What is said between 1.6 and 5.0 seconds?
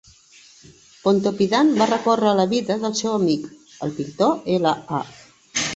va recórrer a la vida del seu amic, el pintor L.